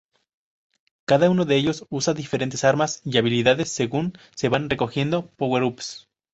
[1.05, 6.09] Cada uno de ellos usa diferentes armas y habilidades según se van recogiendo power-ups.